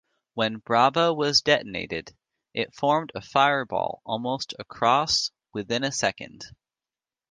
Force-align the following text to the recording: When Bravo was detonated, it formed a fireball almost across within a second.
When 0.33 0.57
Bravo 0.57 1.13
was 1.13 1.41
detonated, 1.43 2.15
it 2.55 2.73
formed 2.73 3.11
a 3.13 3.21
fireball 3.21 4.01
almost 4.03 4.55
across 4.57 5.29
within 5.53 5.83
a 5.83 5.91
second. 5.91 6.43